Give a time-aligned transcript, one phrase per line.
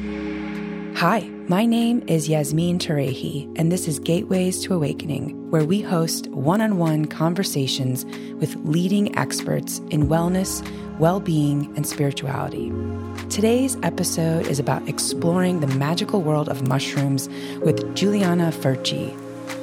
[0.00, 6.26] Hi, my name is Yasmin Tarehi, and this is Gateways to Awakening, where we host
[6.28, 10.66] one on one conversations with leading experts in wellness,
[10.98, 12.72] well being, and spirituality.
[13.28, 17.28] Today's episode is about exploring the magical world of mushrooms
[17.60, 19.14] with Juliana Furci.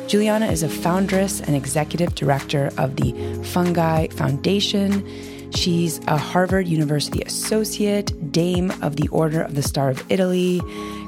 [0.07, 5.03] Juliana is a foundress and executive director of the Fungi Foundation
[5.51, 10.61] She's a Harvard University associate, Dame of the Order of the Star of Italy,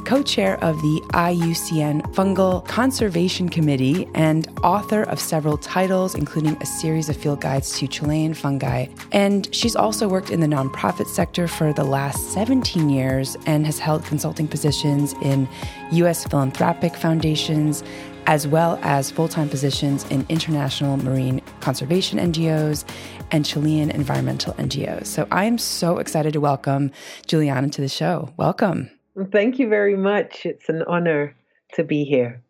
[0.05, 6.65] co chair of the IUCN Fungal Conservation Committee, and author of several titles, including a
[6.65, 8.87] series of field guides to Chilean fungi.
[9.11, 13.79] And she's also worked in the nonprofit sector for the last 17 years and has
[13.79, 15.47] held consulting positions in
[15.91, 16.25] U.S.
[16.25, 17.83] philanthropic foundations
[18.29, 22.85] as well as full time positions in international marine conservation NGOs
[23.31, 25.07] and Chilean environmental NGOs.
[25.07, 26.91] So I am so excited to welcome
[27.25, 28.31] Juliana to the show.
[28.37, 28.91] Welcome.
[29.31, 30.45] Thank you very much.
[30.45, 31.35] It's an honor
[31.73, 32.43] to be here.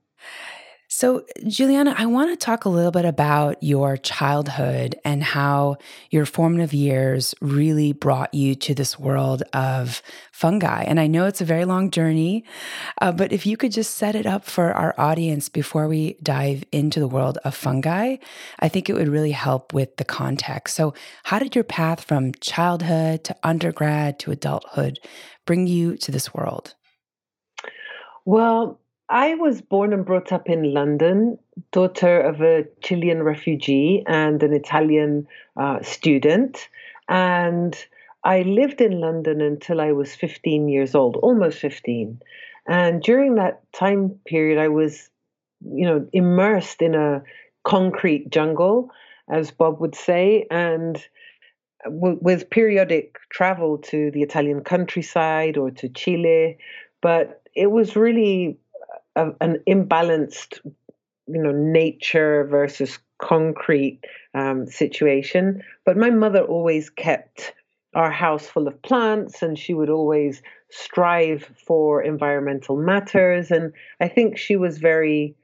[1.00, 5.78] So, Juliana, I want to talk a little bit about your childhood and how
[6.10, 10.02] your formative years really brought you to this world of
[10.34, 10.84] fungi.
[10.84, 12.44] And I know it's a very long journey,
[13.02, 16.66] uh, but if you could just set it up for our audience before we dive
[16.74, 18.18] into the world of fungi,
[18.60, 20.76] I think it would really help with the context.
[20.76, 25.00] So, how did your path from childhood to undergrad to adulthood
[25.46, 26.76] bring you to this world?
[28.26, 31.40] Well, I was born and brought up in London,
[31.72, 36.70] daughter of a Chilean refugee and an Italian uh, student.
[37.08, 37.76] And
[38.24, 42.22] I lived in London until I was 15 years old, almost 15.
[42.68, 45.10] And during that time period, I was,
[45.62, 47.24] you know, immersed in a
[47.64, 48.92] concrete jungle,
[49.28, 51.04] as Bob would say, and
[51.84, 56.60] w- with periodic travel to the Italian countryside or to Chile.
[57.02, 58.60] But it was really
[59.20, 60.60] a, an imbalanced,
[61.28, 64.00] you know, nature versus concrete
[64.34, 65.62] um, situation.
[65.86, 67.54] But my mother always kept
[67.96, 73.52] our house full of plants and she would always strive for environmental matters.
[73.52, 75.36] And I think she was very,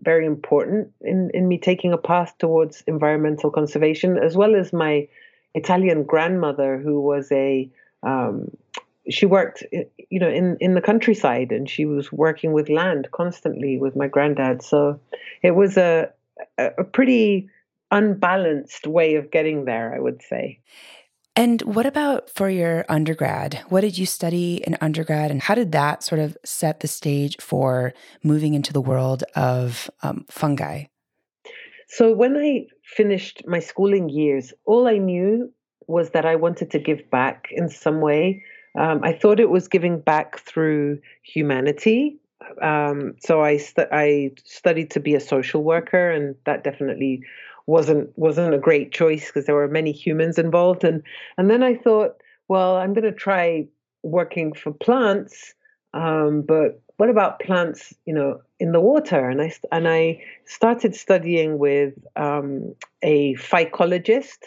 [0.00, 5.06] very important in, in me taking a path towards environmental conservation, as well as my
[5.54, 7.70] Italian grandmother, who was a
[8.02, 8.50] um,
[9.08, 13.78] she worked you know in in the countryside and she was working with land constantly
[13.78, 14.62] with my granddad.
[14.62, 15.00] So
[15.42, 16.10] it was a
[16.58, 17.48] a pretty
[17.90, 20.58] unbalanced way of getting there i would say.
[21.38, 23.62] And what about for your undergrad?
[23.68, 27.36] What did you study in undergrad and how did that sort of set the stage
[27.40, 27.92] for
[28.22, 30.84] moving into the world of um, fungi?
[31.88, 35.52] So when i finished my schooling years all i knew
[35.88, 38.42] was that i wanted to give back in some way
[38.76, 42.18] um, I thought it was giving back through humanity.
[42.62, 43.58] Um, so I
[43.92, 47.22] I studied to be a social worker, and that definitely
[47.66, 50.84] wasn't wasn't a great choice because there were many humans involved.
[50.84, 51.02] And
[51.38, 52.16] and then I thought,
[52.48, 53.66] well, I'm going to try
[54.02, 55.54] working for plants,
[55.94, 57.94] um, but what about plants?
[58.04, 59.28] You know, in the water?
[59.28, 64.38] And I and I started studying with um, a phycologist,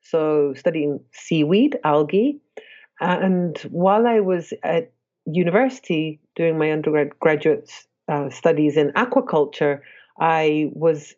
[0.00, 2.38] so studying seaweed, algae.
[3.00, 4.90] And while I was at
[5.26, 7.70] university doing my undergraduate
[8.08, 9.80] uh, studies in aquaculture,
[10.18, 11.14] I was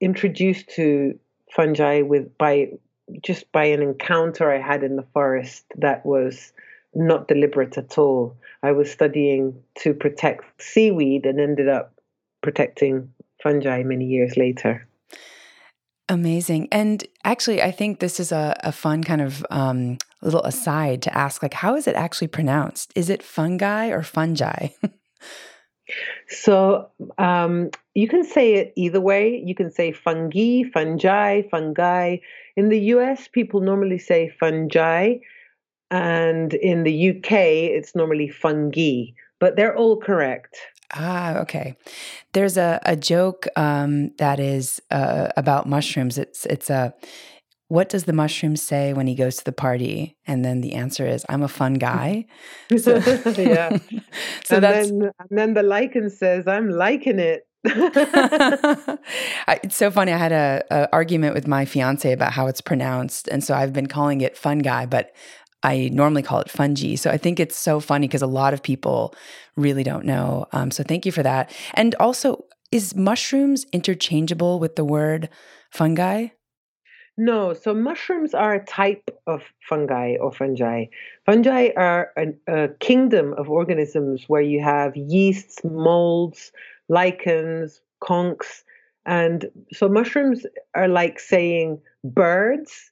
[0.00, 1.18] introduced to
[1.54, 2.70] fungi with by
[3.22, 6.52] just by an encounter I had in the forest that was
[6.94, 8.36] not deliberate at all.
[8.62, 11.92] I was studying to protect seaweed and ended up
[12.42, 14.86] protecting fungi many years later.
[16.10, 16.66] Amazing.
[16.72, 21.16] And actually, I think this is a, a fun kind of um, little aside to
[21.16, 22.92] ask like, how is it actually pronounced?
[22.96, 24.70] Is it fungi or fungi?
[26.28, 29.40] so um, you can say it either way.
[29.46, 32.16] You can say fungi, fungi, fungi.
[32.56, 35.18] In the US, people normally say fungi.
[35.92, 40.56] And in the UK, it's normally fungi, but they're all correct.
[40.94, 41.76] Ah, okay.
[42.32, 46.18] There's a, a joke um, that is uh, about mushrooms.
[46.18, 46.94] It's it's a
[47.70, 50.16] what does the mushroom say when he goes to the party?
[50.26, 52.26] And then the answer is, I'm a fun guy.
[52.76, 53.78] So, yeah.
[54.44, 57.46] so and that's then, and then the lichen says, I'm liking it.
[59.62, 60.12] it's so funny.
[60.12, 63.74] I had a, a, argument with my fiance about how it's pronounced, and so I've
[63.74, 65.12] been calling it "fun guy," but
[65.62, 66.94] I normally call it fungi.
[66.94, 69.14] So I think it's so funny because a lot of people
[69.56, 70.46] really don't know.
[70.52, 71.54] Um, so thank you for that.
[71.74, 75.28] And also, is mushrooms interchangeable with the word
[75.70, 76.28] fungi?
[77.18, 80.86] No, so mushrooms are a type of fungi or fungi.
[81.26, 86.52] Fungi are an, a kingdom of organisms where you have yeasts, molds,
[86.88, 88.62] lichens, conks,
[89.04, 92.90] and so mushrooms are like saying birds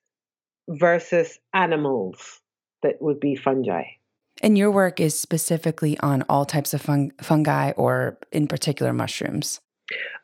[0.68, 2.40] versus animals
[2.82, 3.84] that would be fungi.
[4.42, 9.60] And your work is specifically on all types of fung- fungi or in particular mushrooms?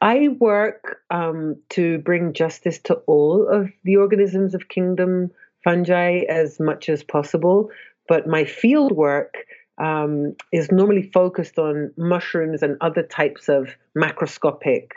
[0.01, 5.31] I work um, to bring justice to all of the organisms of kingdom
[5.65, 7.71] fungi as much as possible,
[8.07, 9.35] but my field work
[9.79, 14.91] um, is normally focused on mushrooms and other types of macroscopic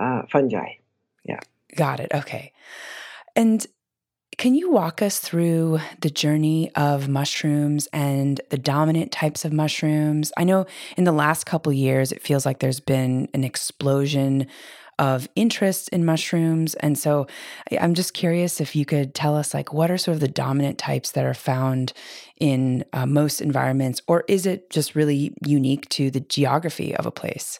[0.00, 0.74] uh, fungi.
[1.24, 1.40] Yeah.
[1.76, 2.12] Got it.
[2.14, 2.52] Okay.
[3.34, 3.66] And
[4.38, 10.32] can you walk us through the journey of mushrooms and the dominant types of mushrooms?
[10.36, 14.46] I know in the last couple years it feels like there's been an explosion
[14.98, 17.26] of interest in mushrooms and so
[17.80, 20.78] I'm just curious if you could tell us like what are sort of the dominant
[20.78, 21.92] types that are found
[22.38, 27.10] in uh, most environments or is it just really unique to the geography of a
[27.10, 27.58] place?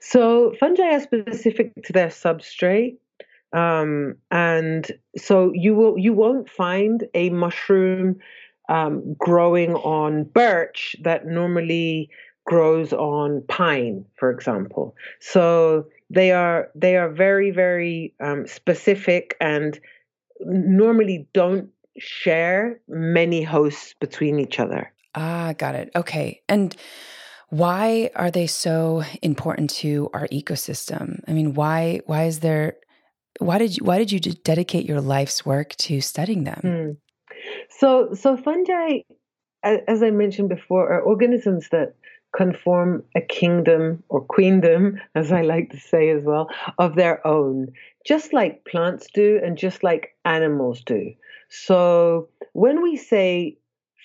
[0.00, 2.98] So fungi are specific to their substrate
[3.52, 8.16] um, and so you will you won't find a mushroom
[8.68, 12.10] um, growing on birch that normally
[12.44, 14.94] grows on pine, for example.
[15.20, 19.78] So they are they are very very um, specific and
[20.40, 24.92] normally don't share many hosts between each other.
[25.14, 25.90] Ah, got it.
[25.96, 26.76] Okay, and
[27.48, 31.22] why are they so important to our ecosystem?
[31.26, 32.76] I mean, why why is there
[33.38, 36.60] why did you why did you dedicate your life's work to studying them?
[36.64, 36.96] Mm.
[37.70, 39.00] So so fungi,
[39.62, 41.94] as I mentioned before, are organisms that
[42.36, 47.68] conform a kingdom or queendom, as I like to say as well, of their own,
[48.06, 51.12] just like plants do and just like animals do.
[51.48, 53.56] So when we say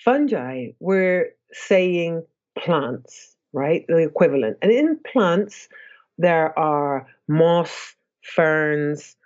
[0.04, 2.24] fungi, we're saying
[2.58, 3.84] plants, right?
[3.88, 4.56] The equivalent.
[4.62, 5.68] And in plants,
[6.16, 9.16] there are moss, ferns,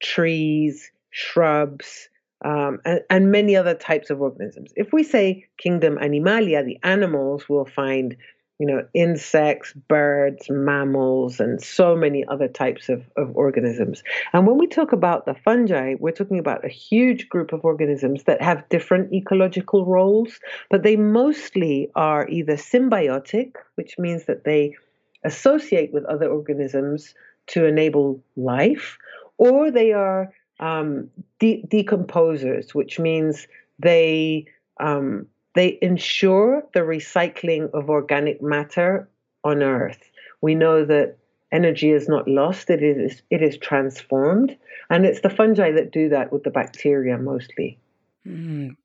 [0.00, 2.08] trees, shrubs,
[2.44, 4.72] um, and, and, many other types of organisms.
[4.76, 8.16] If we say kingdom animalia, the animals will find,
[8.60, 14.04] you know, insects, birds, mammals, and so many other types of, of organisms.
[14.32, 18.22] And when we talk about the fungi, we're talking about a huge group of organisms
[18.24, 20.38] that have different ecological roles,
[20.70, 24.76] but they mostly are either symbiotic, which means that they
[25.24, 27.14] associate with other organisms
[27.48, 28.98] to enable life,
[29.38, 31.08] or they are um,
[31.38, 33.46] de- decomposers, which means
[33.78, 34.46] they
[34.80, 39.08] um, they ensure the recycling of organic matter
[39.44, 40.10] on Earth.
[40.40, 41.16] We know that
[41.50, 44.56] energy is not lost; it is it is transformed,
[44.90, 47.78] and it's the fungi that do that with the bacteria mostly.
[48.26, 48.76] Mm.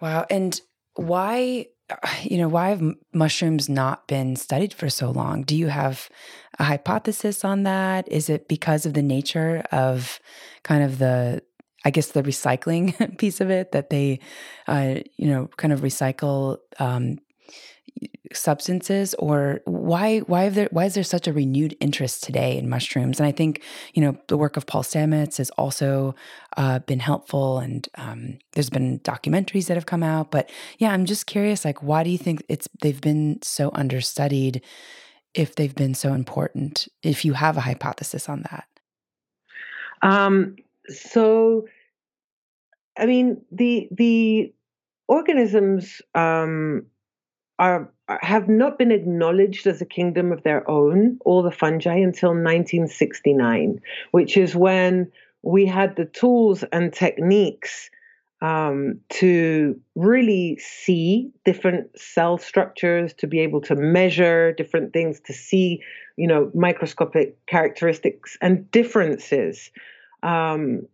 [0.00, 0.26] Wow!
[0.30, 0.60] And
[0.94, 1.68] why
[2.22, 2.82] you know, why have
[3.12, 5.42] mushrooms not been studied for so long?
[5.42, 6.08] Do you have
[6.58, 8.10] a hypothesis on that?
[8.10, 10.20] Is it because of the nature of
[10.62, 11.42] kind of the,
[11.84, 14.20] I guess, the recycling piece of it that they,
[14.66, 17.18] uh, you know, kind of recycle um,
[18.32, 23.20] substances or why why there why is there such a renewed interest today in mushrooms?
[23.20, 23.62] And i think
[23.92, 26.14] you know the work of paul stamets has also
[26.56, 30.48] uh, been helpful and um, there's been documentaries that have come out but
[30.78, 34.62] yeah i'm just curious like why do you think it's they've been so understudied
[35.34, 38.68] if they've been so important if you have a hypothesis on that?
[40.02, 40.56] Um
[40.88, 41.66] so
[42.96, 44.52] i mean the the
[45.08, 46.86] organisms um
[47.58, 52.30] are have not been acknowledged as a kingdom of their own, all the fungi, until
[52.30, 53.80] 1969,
[54.10, 55.10] which is when
[55.42, 57.90] we had the tools and techniques
[58.42, 65.32] um, to really see different cell structures, to be able to measure different things, to
[65.32, 65.82] see,
[66.16, 69.70] you know, microscopic characteristics and differences.
[70.22, 70.86] Um,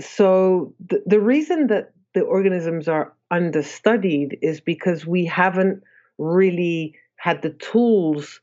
[0.00, 5.82] so the, the reason that the organisms are understudied is because we haven't
[6.18, 8.40] really had the tools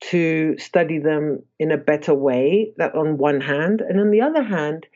[0.00, 4.42] to study them in a better way that on one hand and on the other
[4.42, 4.86] hand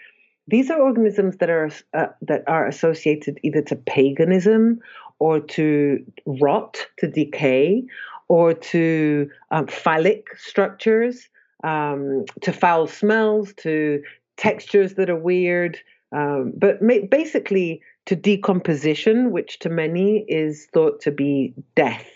[0.46, 4.78] these are organisms that are uh, that are associated either to paganism
[5.18, 7.82] or to rot to decay
[8.28, 11.28] or to um, phallic structures
[11.64, 14.02] um, to foul smells to
[14.36, 15.78] textures that are weird
[16.12, 22.10] um, but ma- basically to decomposition, which to many is thought to be death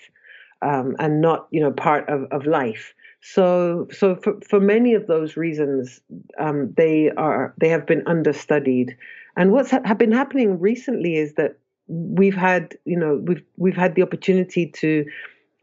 [0.65, 2.95] um, and not, you know, part of, of life.
[3.21, 6.01] So, so for, for many of those reasons,
[6.39, 8.97] um, they are they have been understudied.
[9.37, 13.95] And what's ha- been happening recently is that we've had, you know, we've we've had
[13.95, 15.07] the opportunity to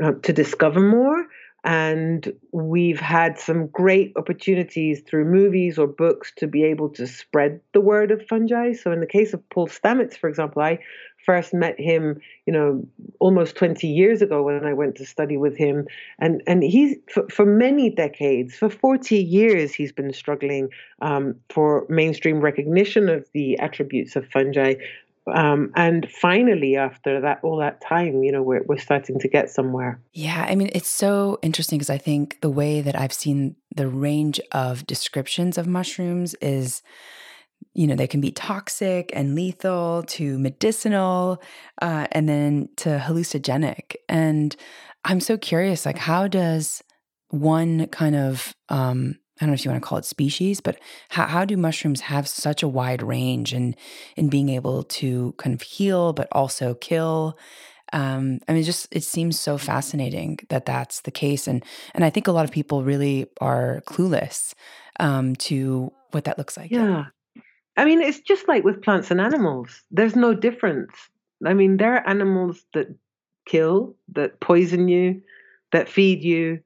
[0.03, 1.27] uh, to discover more,
[1.63, 7.59] and we've had some great opportunities through movies or books to be able to spread
[7.73, 8.73] the word of fungi.
[8.73, 10.79] So, in the case of Paul Stamets, for example, I
[11.25, 12.85] first met him, you know,
[13.19, 15.87] almost 20 years ago when I went to study with him.
[16.19, 20.69] And, and he's, for, for many decades, for 40 years, he's been struggling
[21.01, 24.75] um, for mainstream recognition of the attributes of fungi.
[25.31, 29.49] Um, and finally, after that, all that time, you know, we're, we're starting to get
[29.49, 30.01] somewhere.
[30.13, 30.45] Yeah.
[30.49, 34.41] I mean, it's so interesting because I think the way that I've seen the range
[34.51, 36.81] of descriptions of mushrooms is
[37.73, 41.41] you know, they can be toxic and lethal to medicinal
[41.81, 43.95] uh, and then to hallucinogenic.
[44.09, 44.55] And
[45.05, 46.83] I'm so curious, like, how does
[47.29, 50.79] one kind of, um, I don't know if you want to call it species, but
[51.09, 53.75] how, how do mushrooms have such a wide range in,
[54.15, 57.37] in being able to kind of heal, but also kill?
[57.93, 61.61] Um, I mean, just it seems so fascinating that that's the case, and
[61.93, 64.53] and I think a lot of people really are clueless
[64.99, 66.71] um, to what that looks like.
[66.71, 67.07] Yeah,
[67.77, 69.83] I mean, it's just like with plants and animals.
[69.91, 70.91] There's no difference.
[71.45, 72.93] I mean, there are animals that
[73.45, 75.21] kill, that poison you,
[75.71, 76.59] that feed you.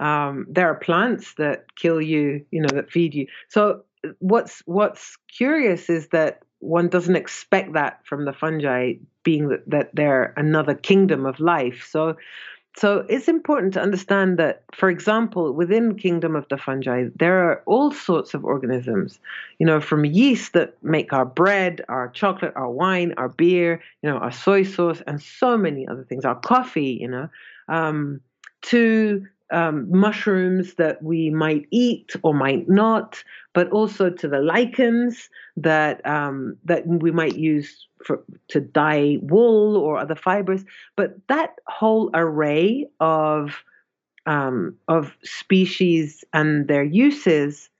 [0.00, 3.26] Um, there are plants that kill you, you know, that feed you.
[3.48, 3.84] So
[4.18, 9.90] what's what's curious is that one doesn't expect that from the fungi, being that, that
[9.94, 11.86] they're another kingdom of life.
[11.90, 12.16] So
[12.76, 17.62] so it's important to understand that, for example, within kingdom of the fungi, there are
[17.66, 19.18] all sorts of organisms,
[19.58, 24.08] you know, from yeast that make our bread, our chocolate, our wine, our beer, you
[24.08, 27.28] know, our soy sauce, and so many other things, our coffee, you know,
[27.68, 28.20] um,
[28.62, 35.28] to um, mushrooms that we might eat or might not, but also to the lichens
[35.56, 40.64] that um, that we might use for to dye wool or other fibers.
[40.96, 43.64] But that whole array of
[44.26, 47.70] um, of species and their uses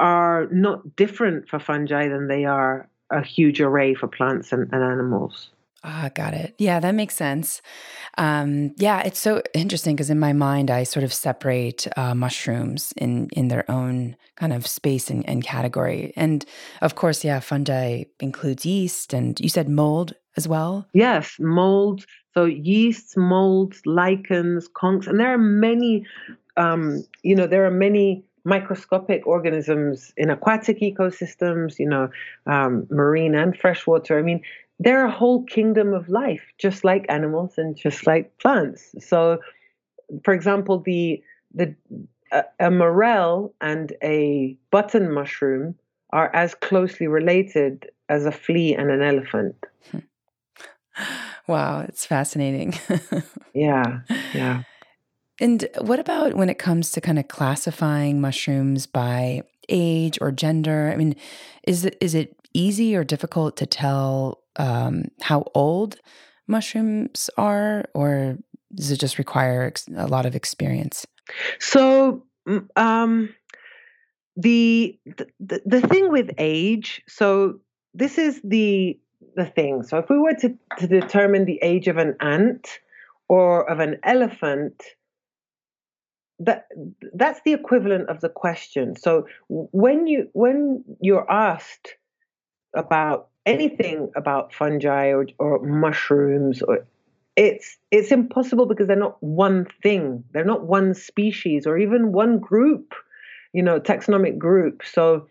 [0.00, 4.82] are not different for fungi than they are a huge array for plants and, and
[4.82, 5.50] animals.
[5.86, 6.54] Ah, got it.
[6.58, 7.60] Yeah, that makes sense.
[8.16, 12.94] Um, yeah, it's so interesting because in my mind, I sort of separate uh, mushrooms
[12.96, 16.14] in in their own kind of space and, and, category.
[16.16, 16.44] And
[16.80, 20.86] of course, yeah, fungi includes yeast, and you said mold as well.
[20.94, 22.06] Yes, mold.
[22.32, 26.06] So yeasts, molds, lichens, conks, and there are many.
[26.56, 32.10] Um, you know, there are many microscopic organisms in aquatic ecosystems, you know,
[32.46, 34.18] um, marine and freshwater.
[34.18, 34.42] I mean,
[34.78, 38.94] they're a whole kingdom of life, just like animals and just like plants.
[38.98, 39.38] So,
[40.24, 41.22] for example, the
[41.54, 41.74] the
[42.32, 45.76] a, a morel and a button mushroom
[46.10, 49.56] are as closely related as a flea and an elephant.
[51.46, 52.74] Wow, it's fascinating.
[53.54, 54.00] yeah,
[54.32, 54.62] yeah.
[55.40, 60.90] And what about when it comes to kind of classifying mushrooms by age or gender?
[60.92, 61.16] I mean,
[61.66, 65.96] is it is it easy or difficult to tell um, how old
[66.46, 68.38] mushrooms are, or
[68.74, 71.06] does it just require a lot of experience?
[71.58, 72.24] So,
[72.76, 73.34] um,
[74.36, 74.98] the,
[75.40, 77.60] the the thing with age, so
[77.94, 78.98] this is the
[79.36, 79.82] the thing.
[79.82, 82.68] So, if we were to, to determine the age of an ant
[83.28, 84.82] or of an elephant,
[86.40, 86.66] that
[87.14, 88.96] that's the equivalent of the question.
[88.96, 91.94] So, when you when you're asked
[92.74, 96.86] about anything about fungi or, or mushrooms or
[97.36, 100.22] it's it's impossible because they're not one thing.
[100.32, 102.94] They're not one species or even one group
[103.52, 104.82] you know taxonomic group.
[104.84, 105.28] So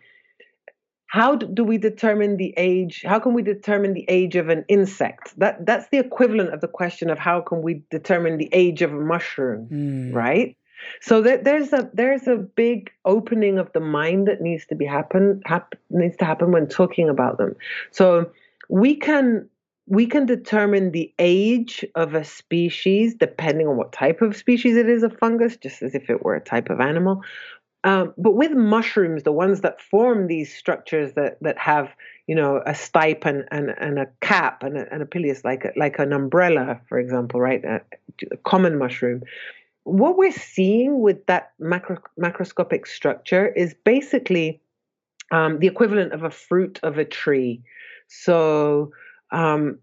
[1.06, 3.04] how do we determine the age?
[3.06, 5.38] How can we determine the age of an insect?
[5.38, 8.92] That that's the equivalent of the question of how can we determine the age of
[8.92, 10.14] a mushroom mm.
[10.14, 10.56] right
[11.00, 15.40] so there's a there's a big opening of the mind that needs to be happen
[15.44, 17.54] hap, needs to happen when talking about them.
[17.90, 18.30] So
[18.68, 19.48] we can
[19.86, 24.88] we can determine the age of a species depending on what type of species it
[24.88, 27.22] is of fungus, just as if it were a type of animal.
[27.84, 31.90] Um, but with mushrooms, the ones that form these structures that that have
[32.26, 35.66] you know a stipe and, and, and a cap and a, and a pileus like
[35.66, 37.62] a, like an umbrella, for example, right?
[37.64, 37.82] A,
[38.32, 39.22] a common mushroom
[39.84, 44.60] what we're seeing with that macro, macroscopic structure is basically
[45.30, 47.62] um, the equivalent of a fruit of a tree.
[48.08, 48.92] So
[49.30, 49.78] um,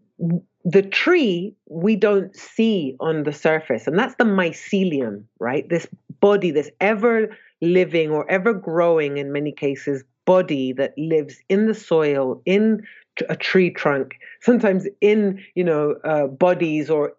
[0.63, 5.67] the tree we don't see on the surface, and that's the mycelium, right?
[5.69, 5.87] This
[6.19, 11.73] body, this ever living or ever growing in many cases body that lives in the
[11.73, 12.81] soil, in
[13.27, 17.13] a tree trunk, sometimes in you know uh, bodies or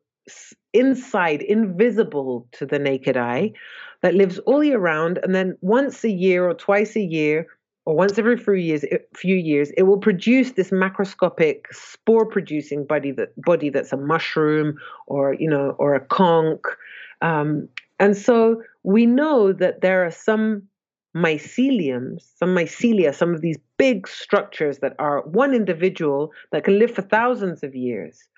[0.73, 3.53] inside, invisible to the naked eye,
[4.03, 7.47] that lives all year round, and then once a year or twice a year
[7.85, 13.31] or once every few years, few years, it will produce this macroscopic spore-producing body that
[13.43, 14.77] body that's a mushroom
[15.07, 16.61] or you know or a conk,
[17.23, 20.63] um, and so we know that there are some
[21.17, 26.91] myceliums, some mycelia, some of these big structures that are one individual that can live
[26.91, 28.29] for thousands of years.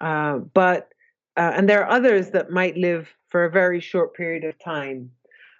[0.00, 0.92] Uh, but
[1.36, 5.10] uh, and there are others that might live for a very short period of time.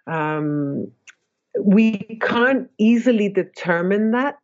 [0.06, 0.90] Um,
[1.58, 4.38] we can't easily determine that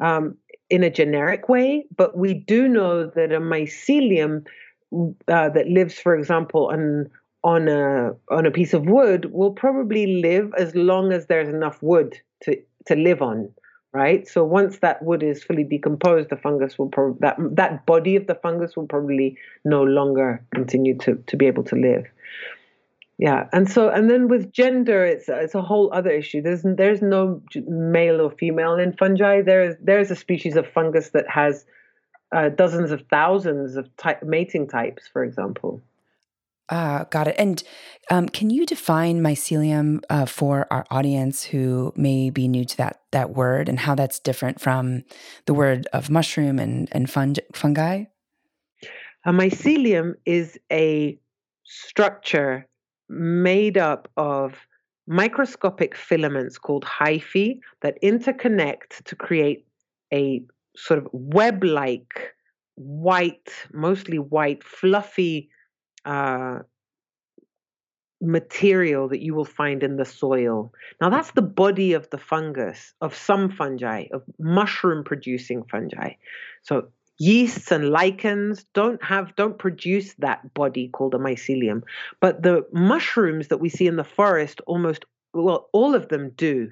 [0.00, 0.36] um,
[0.70, 4.44] in a generic way, but we do know that a mycelium
[5.28, 7.08] uh, that lives, for example, on
[7.44, 11.80] on a on a piece of wood will probably live as long as there's enough
[11.82, 13.48] wood to to live on
[13.92, 14.28] right?
[14.28, 18.26] So once that wood is fully decomposed the fungus will probably that that body of
[18.26, 22.04] the fungus will probably no longer continue to to be able to live.
[23.18, 26.42] Yeah and so and then with gender it's it's a whole other issue.
[26.42, 29.42] There's there's no male or female in fungi.
[29.42, 31.64] There's there's a species of fungus that has
[32.30, 35.80] uh, dozens of thousands of ty- mating types for example
[36.70, 37.36] Ah, got it.
[37.38, 37.62] And
[38.10, 43.00] um, can you define mycelium uh, for our audience who may be new to that
[43.12, 45.04] that word and how that's different from
[45.46, 48.04] the word of mushroom and and fungi?
[49.24, 51.18] A mycelium is a
[51.64, 52.66] structure
[53.08, 54.54] made up of
[55.06, 59.66] microscopic filaments called hyphae that interconnect to create
[60.12, 60.42] a
[60.76, 62.34] sort of web-like
[62.76, 65.50] white, mostly white, fluffy
[66.08, 66.60] uh,
[68.20, 70.72] material that you will find in the soil.
[71.00, 76.14] Now, that's the body of the fungus, of some fungi, of mushroom producing fungi.
[76.62, 76.88] So,
[77.18, 81.82] yeasts and lichens don't have don't produce that body called a mycelium
[82.20, 86.70] but the mushrooms that we see in the forest almost well all of them do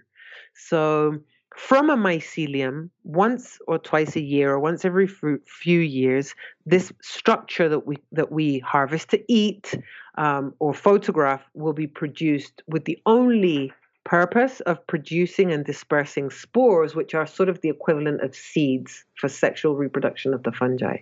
[0.55, 1.19] so
[1.57, 5.09] from a mycelium once or twice a year or once every
[5.47, 6.35] few years
[6.67, 9.75] this structure that we that we harvest to eat
[10.19, 13.73] um, or photograph will be produced with the only
[14.05, 19.29] purpose of producing and dispersing spores which are sort of the equivalent of seeds for
[19.29, 20.99] sexual reproduction of the fungi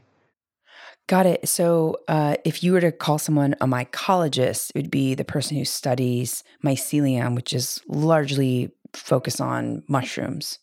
[1.06, 1.46] Got it.
[1.46, 5.58] So, uh, if you were to call someone a mycologist, it would be the person
[5.58, 10.58] who studies mycelium, which is largely focus on mushrooms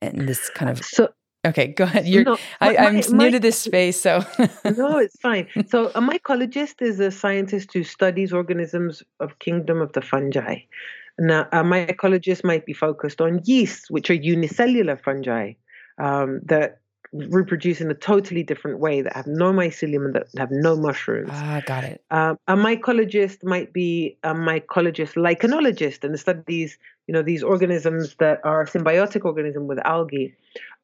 [0.00, 1.08] and this kind of so
[1.46, 2.06] okay go ahead.
[2.06, 4.24] You're no, I, am new my, to this space so
[4.64, 5.46] no it's fine.
[5.68, 10.56] So a mycologist is a scientist who studies organisms of kingdom of the fungi.
[11.18, 15.52] Now a mycologist might be focused on yeasts which are unicellular fungi
[15.98, 16.79] um, that
[17.12, 21.30] reproduce in a totally different way that have no mycelium and that have no mushrooms.
[21.32, 22.02] Ah, got it.
[22.10, 28.40] Um, a mycologist might be a mycologist lichenologist and studies, you know, these organisms that
[28.44, 30.34] are symbiotic organism with algae.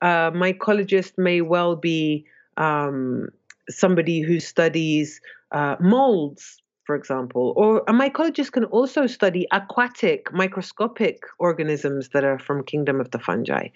[0.00, 3.28] A mycologist may well be um,
[3.68, 5.20] somebody who studies
[5.52, 12.38] uh, molds, for example, or a mycologist can also study aquatic microscopic organisms that are
[12.38, 13.68] from kingdom of the fungi.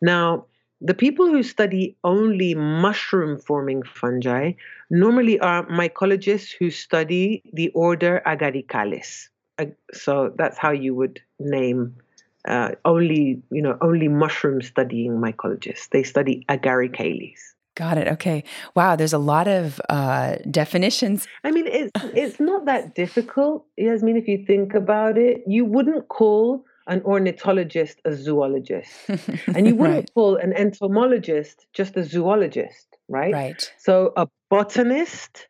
[0.00, 0.46] Now,
[0.82, 4.52] the people who study only mushroom forming fungi
[4.90, 9.28] normally are mycologists who study the order Agaricales.
[9.92, 11.94] So that's how you would name
[12.48, 15.88] uh, only, you know, only mushroom studying mycologists.
[15.90, 17.38] They study Agaricales.
[17.76, 18.08] Got it.
[18.08, 18.42] Okay.
[18.74, 18.96] Wow.
[18.96, 21.26] There's a lot of uh, definitions.
[21.44, 24.16] I mean, it's it's not that difficult, Yasmin.
[24.16, 28.90] If you think about it, you wouldn't call an ornithologist a zoologist.
[29.54, 30.14] and you wouldn't right.
[30.14, 33.32] call an entomologist just a zoologist, right?
[33.32, 33.72] Right.
[33.78, 35.48] So a botanist,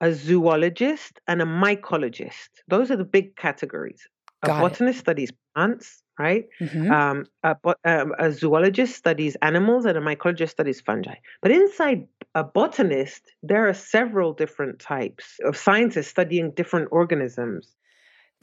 [0.00, 2.48] a zoologist, and a mycologist.
[2.68, 4.06] Those are the big categories.
[4.42, 5.00] A Got botanist it.
[5.00, 6.46] studies plants, right?
[6.60, 6.92] Mm-hmm.
[6.92, 11.14] Um, a, um, a zoologist studies animals, and a mycologist studies fungi.
[11.42, 17.74] But inside a botanist, there are several different types of scientists studying different organisms.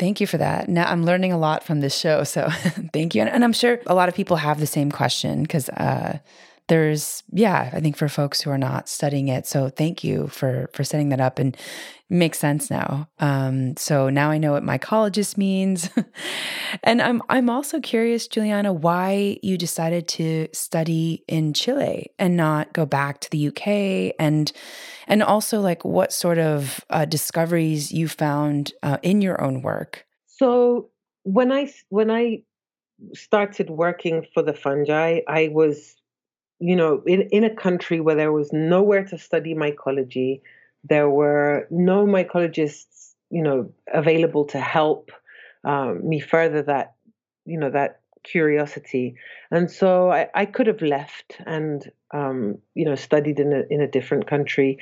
[0.02, 0.68] Thank you for that.
[0.68, 2.24] Now I'm learning a lot from this show.
[2.24, 2.50] So
[2.92, 3.22] thank you.
[3.22, 6.18] And, and, I'm sure a lot of people have the same question because uh,
[6.67, 9.45] there's, yeah, I think for folks who are not studying it.
[9.47, 11.58] So thank you for for setting that up and
[12.10, 13.10] makes sense now.
[13.19, 15.89] Um, so now I know what mycologist means.
[16.84, 22.74] and I'm I'm also curious, Juliana, why you decided to study in Chile and not
[22.74, 24.52] go back to the UK and
[25.08, 30.06] and also like what sort of uh, discoveries you found uh, in your own work
[30.41, 30.89] So
[31.24, 32.41] when I when I
[33.13, 35.95] started working for the fungi, I was,
[36.62, 40.41] you know, in in a country where there was nowhere to study mycology.
[40.89, 45.12] There were no mycologists, you know, available to help
[45.63, 46.93] um, me further that,
[47.45, 49.15] you know, that curiosity.
[49.52, 53.82] And so I, I could have left and, um, you know, studied in a in
[53.82, 54.78] a different country,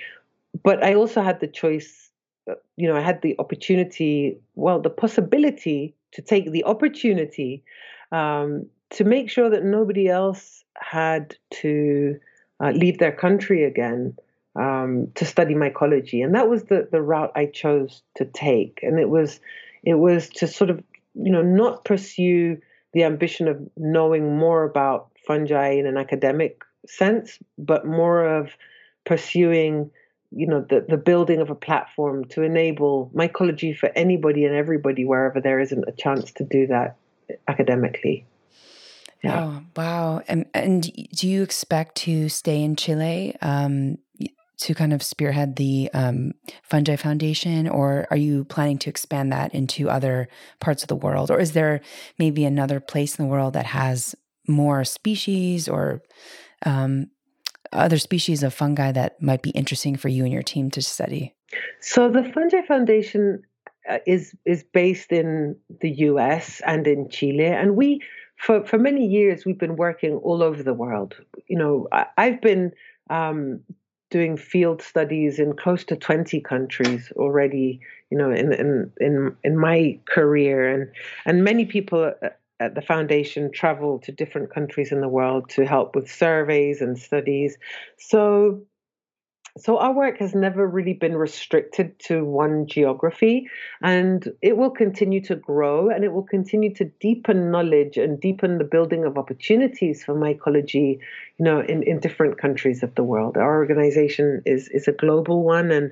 [0.63, 2.11] but I also had the choice.
[2.49, 7.63] uh, You know, I had the opportunity, well, the possibility to take the opportunity
[8.11, 12.19] um, to make sure that nobody else had to
[12.63, 14.15] uh, leave their country again
[14.55, 18.79] um, to study mycology, and that was the the route I chose to take.
[18.81, 19.39] And it was
[19.83, 22.57] it was to sort of you know not pursue
[22.93, 28.49] the ambition of knowing more about fungi in an academic sense, but more of
[29.05, 29.91] pursuing
[30.31, 35.05] you know the, the building of a platform to enable mycology for anybody and everybody
[35.05, 36.97] wherever there isn't a chance to do that
[37.47, 38.25] academically.
[39.23, 39.43] Yeah.
[39.43, 40.21] Oh, wow.
[40.27, 43.97] And, and do you expect to stay in Chile um,
[44.59, 49.53] to kind of spearhead the um, Fungi Foundation, or are you planning to expand that
[49.53, 50.27] into other
[50.59, 51.31] parts of the world?
[51.31, 51.81] Or is there
[52.17, 54.15] maybe another place in the world that has
[54.47, 56.01] more species or
[56.65, 57.07] um,
[57.71, 61.35] other species of fungi that might be interesting for you and your team to study?
[61.81, 63.43] So the Fungi Foundation
[63.89, 66.61] uh, is is based in the U.S.
[66.65, 68.01] and in Chile, and we
[68.39, 71.15] for for many years we've been working all over the world.
[71.47, 72.71] You know, I, I've been
[73.09, 73.61] um,
[74.09, 79.57] doing field studies in close to 20 countries already you know in in in, in
[79.57, 80.89] my career and
[81.25, 82.11] and many people
[82.59, 86.97] at the foundation travel to different countries in the world to help with surveys and
[86.97, 87.57] studies
[87.97, 88.61] so
[89.57, 93.49] so our work has never really been restricted to one geography
[93.81, 98.57] and it will continue to grow and it will continue to deepen knowledge and deepen
[98.57, 100.99] the building of opportunities for mycology
[101.37, 103.37] you know in, in different countries of the world.
[103.37, 105.91] Our organization is is a global one and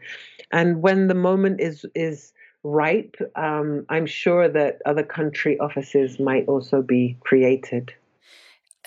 [0.52, 6.46] and when the moment is is ripe um, i'm sure that other country offices might
[6.48, 7.94] also be created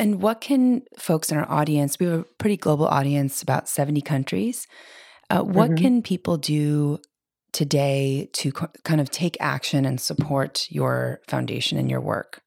[0.00, 4.00] and what can folks in our audience, we have a pretty global audience, about 70
[4.00, 4.66] countries.
[5.28, 5.84] Uh, what mm-hmm.
[5.84, 6.98] can people do
[7.52, 12.40] today to co- kind of take action and support your foundation and your work?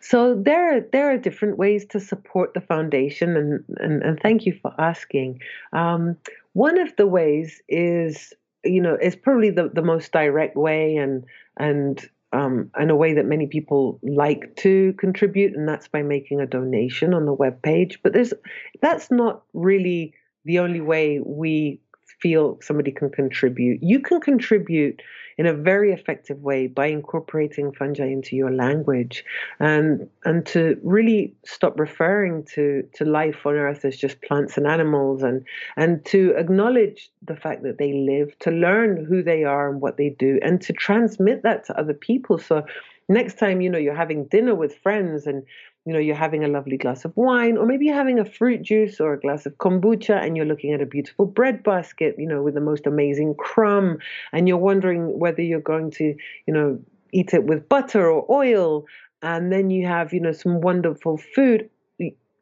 [0.00, 4.46] So there, are, there are different ways to support the foundation, and and, and thank
[4.46, 5.40] you for asking.
[5.72, 6.16] Um,
[6.52, 11.24] one of the ways is, you know, is probably the, the most direct way, and
[11.56, 16.40] and um, in a way that many people like to contribute, and that's by making
[16.40, 18.00] a donation on the web page.
[18.02, 18.34] But there's
[18.82, 21.80] that's not really the only way we
[22.20, 23.82] feel somebody can contribute.
[23.82, 25.02] You can contribute
[25.36, 29.24] in a very effective way by incorporating fungi into your language
[29.58, 34.66] and and to really stop referring to to life on earth as just plants and
[34.66, 35.44] animals and
[35.76, 39.96] and to acknowledge the fact that they live to learn who they are and what
[39.96, 42.64] they do and to transmit that to other people so
[43.08, 45.42] next time you know you're having dinner with friends and
[45.84, 48.62] you know you're having a lovely glass of wine or maybe you're having a fruit
[48.62, 52.26] juice or a glass of kombucha and you're looking at a beautiful bread basket you
[52.26, 53.98] know with the most amazing crumb
[54.32, 56.14] and you're wondering whether you're going to
[56.46, 56.78] you know
[57.12, 58.84] eat it with butter or oil
[59.22, 61.68] and then you have you know some wonderful food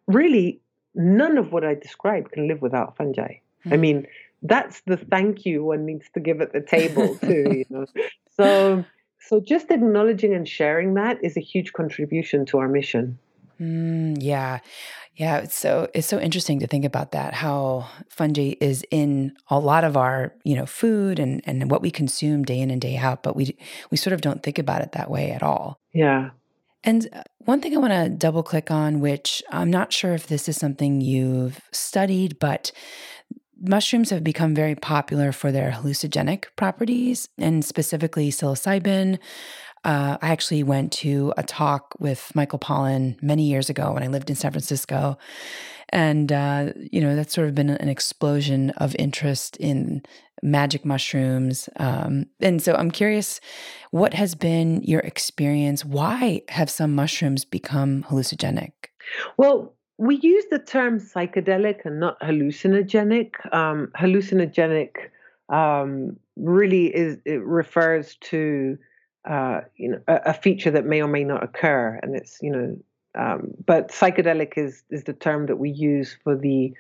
[0.07, 0.61] really
[0.94, 3.72] none of what i described can live without fungi mm-hmm.
[3.72, 3.81] i hmm.
[3.81, 4.07] mean
[4.44, 7.87] that's the thank you one needs to give at the table too you know
[8.37, 8.85] so
[9.20, 13.18] so just acknowledging and sharing that is a huge contribution to our mission
[13.60, 14.58] Mm, yeah.
[15.14, 19.58] Yeah, it's so it's so interesting to think about that how fungi is in a
[19.58, 22.96] lot of our, you know, food and and what we consume day in and day
[22.96, 23.58] out, but we
[23.90, 25.80] we sort of don't think about it that way at all.
[25.92, 26.30] Yeah.
[26.82, 30.28] And uh, one thing I want to double click on which I'm not sure if
[30.28, 32.72] this is something you've studied, but
[33.60, 39.18] mushrooms have become very popular for their hallucinogenic properties and specifically psilocybin
[39.84, 44.08] uh, I actually went to a talk with Michael Pollan many years ago when I
[44.08, 45.18] lived in San Francisco.
[45.88, 50.02] And, uh, you know, that's sort of been an explosion of interest in
[50.42, 51.68] magic mushrooms.
[51.76, 53.40] Um, and so I'm curious,
[53.90, 55.84] what has been your experience?
[55.84, 58.72] Why have some mushrooms become hallucinogenic?
[59.36, 63.32] Well, we use the term psychedelic and not hallucinogenic.
[63.54, 64.90] Um, hallucinogenic
[65.48, 68.78] um, really is it refers to
[69.28, 72.50] uh, you know a, a, feature that may or may not occur, and it's you
[72.50, 72.76] know.
[73.14, 76.72] Um, but psychedelic is is the term that we use for the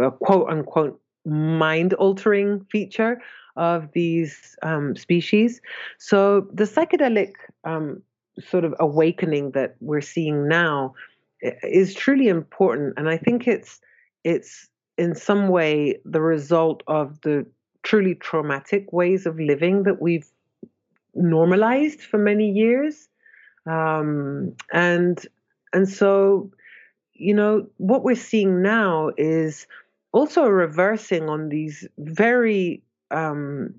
[0.00, 3.20] uh, quote unquote mind altering feature
[3.56, 5.60] of these um, species.
[5.98, 7.32] So the psychedelic
[7.64, 8.02] um,
[8.40, 10.94] sort of awakening that we're seeing now
[11.42, 13.80] is truly important, and I think it's
[14.24, 17.46] it's in some way the result of the
[17.82, 20.28] truly traumatic ways of living that we've
[21.14, 23.08] normalized for many years,
[23.66, 25.24] um, and
[25.72, 26.50] and so
[27.14, 29.66] you know what we're seeing now is
[30.12, 33.74] also a reversing on these very um,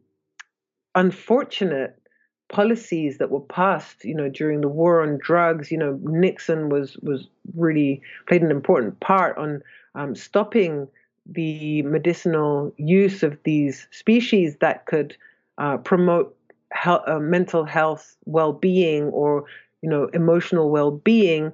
[0.96, 1.96] unfortunate
[2.50, 5.72] policies that were passed, you know, during the war on drugs.
[5.72, 9.62] You know, Nixon was was really played an important part on
[9.96, 10.88] um, stopping
[11.26, 15.16] the medicinal use of these species that could
[15.60, 16.36] uh, promote
[16.84, 19.46] he- uh, mental health, well-being, or
[19.82, 21.52] you know, emotional well-being,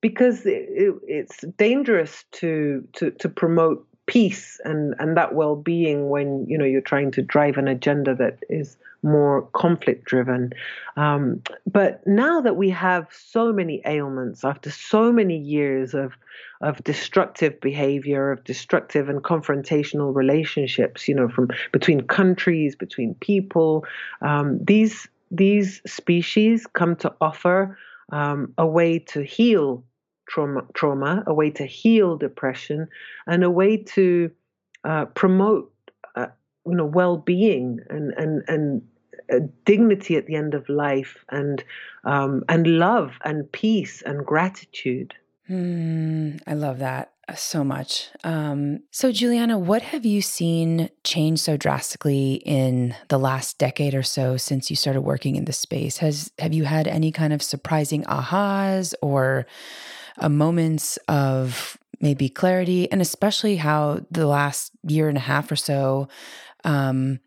[0.00, 6.56] because it, it's dangerous to to to promote peace and and that well-being when you
[6.56, 10.52] know you're trying to drive an agenda that is more conflict driven
[10.96, 16.12] um, but now that we have so many ailments after so many years of
[16.60, 23.84] of destructive behavior of destructive and confrontational relationships you know from between countries between people
[24.22, 27.78] um, these these species come to offer
[28.10, 29.84] um, a way to heal
[30.28, 32.86] trauma, trauma, a way to heal depression,
[33.26, 34.30] and a way to
[34.84, 35.72] uh, promote,
[36.68, 38.82] you know, well-being and and and
[39.32, 41.62] uh, dignity at the end of life, and
[42.04, 45.14] um, and love and peace and gratitude.
[45.50, 48.08] Mm, I love that uh, so much.
[48.22, 54.02] Um, so, Juliana, what have you seen change so drastically in the last decade or
[54.02, 55.98] so since you started working in this space?
[55.98, 59.46] Has have you had any kind of surprising ahas or
[60.18, 65.56] uh, moments of maybe clarity, and especially how the last year and a half or
[65.56, 66.08] so
[66.68, 67.20] um,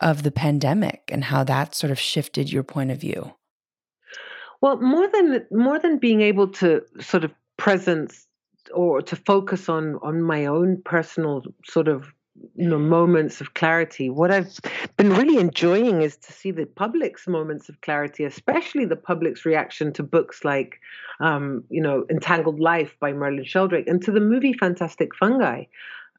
[0.00, 3.32] of the pandemic and how that sort of shifted your point of view?
[4.60, 8.26] Well, more than more than being able to sort of presence
[8.74, 12.12] or to focus on on my own personal sort of
[12.54, 14.60] you know moments of clarity what i've
[14.96, 19.92] been really enjoying is to see the public's moments of clarity especially the public's reaction
[19.92, 20.78] to books like
[21.18, 25.64] um, you know entangled life by merlin sheldrake and to the movie fantastic fungi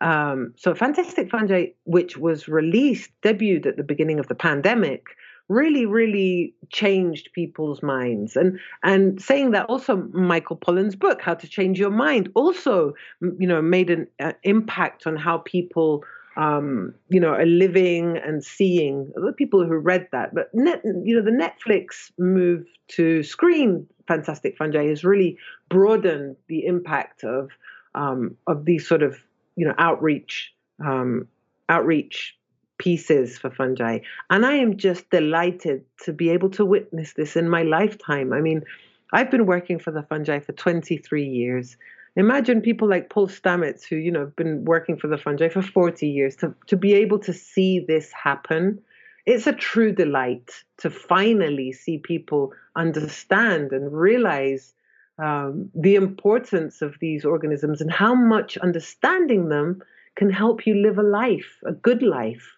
[0.02, 5.04] um, so fantastic fungi which was released debuted at the beginning of the pandemic
[5.50, 8.36] really really changed people's minds.
[8.36, 13.48] And and saying that also michael pollan's book how to change your mind also you
[13.48, 16.04] know made an uh, impact on how people
[16.40, 20.34] um, you know are living and seeing the people who read that.
[20.34, 25.38] But net you know the netflix move to screen fantastic fungi has really
[25.70, 27.50] broadened the impact of
[27.94, 29.20] um, of these sort of
[29.60, 31.28] you know outreach um,
[31.68, 32.36] outreach
[32.78, 34.00] pieces for fungi.
[34.30, 38.34] And I am just delighted to be able to witness this in my lifetime.
[38.34, 38.64] I mean,
[39.12, 41.78] I've been working for the fungi for 23 years.
[42.16, 45.62] Imagine people like Paul Stamets, who, you know, have been working for the fungi for
[45.62, 48.82] 40 years, to, to be able to see this happen.
[49.26, 54.74] It's a true delight to finally see people understand and realize
[55.22, 59.82] um, the importance of these organisms and how much understanding them
[60.16, 62.56] can help you live a life, a good life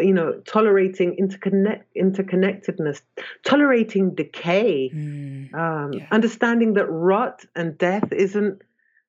[0.00, 3.02] you know tolerating interconnect interconnectedness
[3.44, 6.06] tolerating decay mm, um, yeah.
[6.10, 8.62] understanding that rot and death isn't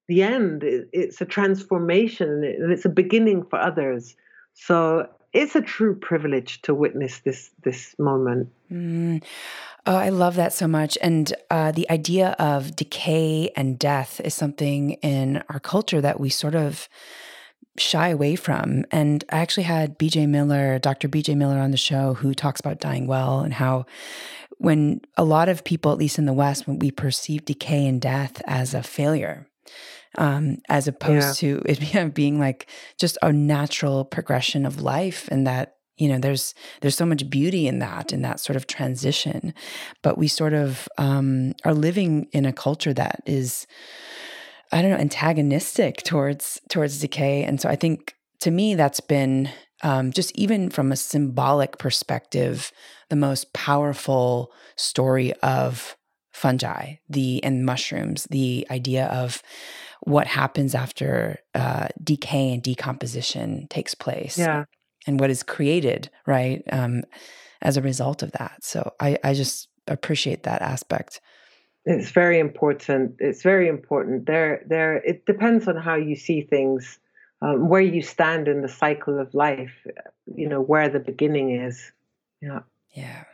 [0.08, 4.16] the end it, it's a transformation and it's a beginning for others
[4.54, 9.24] so it's a true privilege to witness this this moment mm.
[9.90, 10.98] Oh, I love that so much.
[11.02, 16.28] And uh, the idea of decay and death is something in our culture that we
[16.28, 16.90] sort of
[17.78, 18.84] shy away from.
[18.92, 21.08] And I actually had BJ Miller, Dr.
[21.08, 23.86] BJ Miller on the show who talks about dying well and how
[24.58, 28.02] when a lot of people, at least in the West, when we perceive decay and
[28.02, 29.48] death as a failure,
[30.18, 31.60] um, as opposed yeah.
[31.60, 36.54] to it being like just a natural progression of life and that you know there's
[36.82, 39.54] there's so much beauty in that in that sort of transition
[40.04, 43.66] but we sort of um, are living in a culture that is
[44.72, 47.44] I don't know, antagonistic towards towards decay.
[47.44, 49.50] And so I think to me that's been
[49.84, 52.72] um, just even from a symbolic perspective,
[53.10, 55.96] the most powerful story of
[56.32, 59.42] fungi, the and mushrooms, the idea of
[60.02, 64.66] what happens after uh, decay and decomposition takes place, yeah,
[65.06, 67.04] and what is created, right, um,
[67.62, 68.64] as a result of that.
[68.64, 71.22] So I, I just appreciate that aspect.
[71.86, 73.16] It's very important.
[73.20, 74.26] It's very important.
[74.26, 74.98] There, there.
[74.98, 77.00] It depends on how you see things.
[77.42, 79.86] um, where you stand in the cycle of life,
[80.36, 81.92] you know, where the beginning is.
[82.42, 82.62] Yeah.
[82.94, 83.26] Yeah.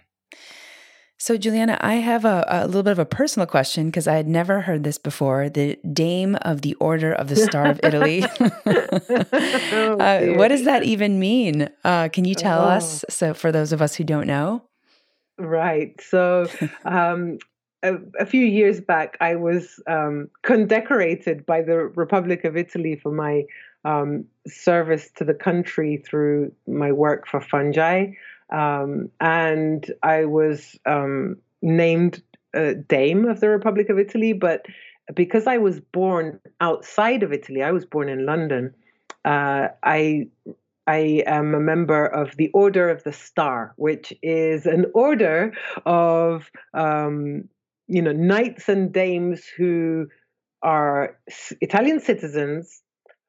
[1.24, 4.28] So, Juliana, I have a, a little bit of a personal question because I had
[4.28, 5.48] never heard this before.
[5.48, 8.26] The Dame of the Order of the Star of Italy.
[8.66, 11.70] oh, uh, what does that even mean?
[11.86, 12.72] Uh, can you tell oh.
[12.72, 13.06] us?
[13.08, 14.64] So, for those of us who don't know,
[15.38, 15.96] right.
[16.02, 16.48] So,
[16.84, 17.38] um,
[17.84, 23.14] a, a, few years back, I was um, condecorated by the Republic of Italy for
[23.14, 23.44] my
[23.86, 28.08] um, service to the country through my work for fungi.
[28.52, 32.22] Um, and I was um, named
[32.54, 34.66] uh, Dame of the Republic of Italy, but
[35.16, 38.74] because I was born outside of Italy, I was born in London.
[39.26, 40.28] Uh, I
[40.86, 45.54] I am a member of the Order of the Star, which is an order
[45.86, 47.50] of um,
[47.88, 50.08] you know knights and dames who
[50.62, 51.18] are
[51.62, 52.82] Italian citizens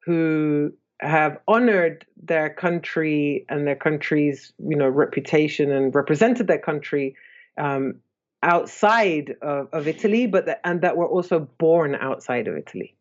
[0.05, 0.71] who
[1.01, 7.15] have honored their country and their country's you know reputation and represented their country
[7.57, 7.95] um,
[8.43, 12.95] outside of, of Italy, but that, and that were also born outside of Italy.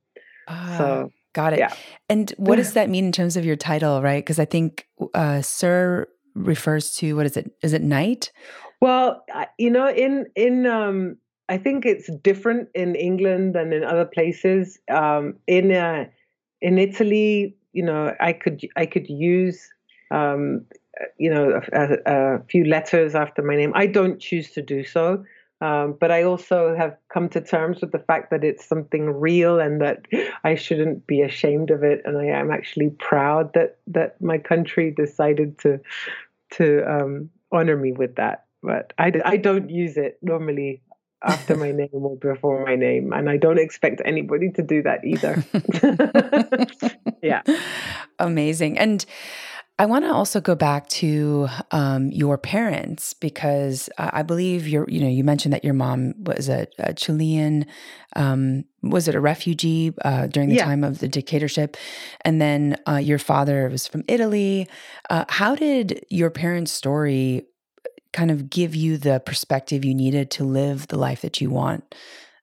[0.48, 1.58] Uh, so got it.
[1.58, 1.74] Yeah.
[2.08, 4.24] And what does that mean in terms of your title, right?
[4.24, 7.52] Because I think uh, Sir refers to what is it?
[7.62, 8.32] Is it knight?
[8.80, 9.24] Well,
[9.58, 11.16] you know, in in um,
[11.48, 14.78] I think it's different in England than in other places.
[14.90, 16.06] Um, in uh,
[16.60, 19.68] in Italy, you know, I could I could use
[20.10, 20.64] um,
[21.18, 23.72] you know a, a, few letters after my name.
[23.74, 25.24] I don't choose to do so.
[25.60, 29.60] Um, but I also have come to terms with the fact that it's something real
[29.60, 30.04] and that
[30.42, 32.02] I shouldn't be ashamed of it.
[32.04, 35.80] And I am actually proud that that my country decided to
[36.52, 38.46] to um, honor me with that.
[38.62, 40.82] But I, I don't use it normally
[41.22, 43.12] after my name or before my name.
[43.12, 45.44] And I don't expect anybody to do that either.
[47.24, 47.42] yeah.
[48.18, 48.78] Amazing.
[48.78, 49.04] And
[49.76, 55.00] I want to also go back to um, your parents because I believe you're, you
[55.00, 57.66] know, you mentioned that your mom was a, a Chilean,
[58.14, 60.64] um, was it a refugee uh, during the yeah.
[60.64, 61.76] time of the dictatorship?
[62.20, 64.68] And then uh, your father was from Italy.
[65.10, 67.44] Uh, how did your parents' story
[68.14, 71.94] kind of give you the perspective you needed to live the life that you want.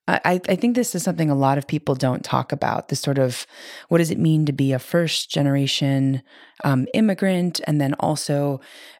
[0.08, 3.18] I, I think this is something a lot of people don't talk about this sort
[3.18, 3.46] of
[3.88, 6.22] what does it mean to be a first generation
[6.64, 7.62] um, immigrant?
[7.66, 8.60] And then also,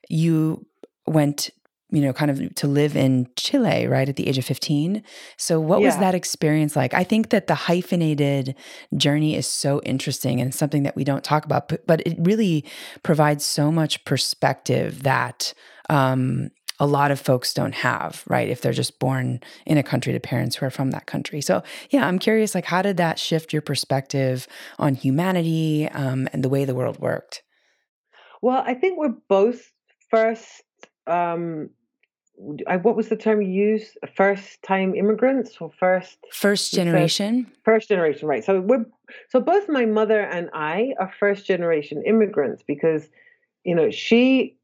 [0.10, 0.66] you
[1.08, 1.50] went
[1.92, 5.04] you know, kind of to live in Chile, right, at the age of 15.
[5.38, 5.88] So, what yeah.
[5.88, 6.94] was that experience like?
[6.94, 8.56] I think that the hyphenated
[8.96, 12.64] journey is so interesting and something that we don't talk about, but, but it really
[13.04, 15.54] provides so much perspective that
[15.90, 16.50] um,
[16.82, 18.50] a lot of folks don't have, right?
[18.50, 21.40] If they're just born in a country to parents who are from that country.
[21.40, 24.48] So, yeah, I'm curious, like, how did that shift your perspective
[24.80, 27.44] on humanity um, and the way the world worked?
[28.42, 29.72] Well, I think we're both
[30.10, 30.64] first.
[31.06, 31.70] Um,
[32.66, 33.96] I, what was the term you used?
[34.16, 37.46] First time immigrants or first first generation?
[37.46, 38.44] First, first generation, right?
[38.44, 38.86] So we're
[39.30, 43.08] so both my mother and I are first generation immigrants because
[43.64, 44.58] you know she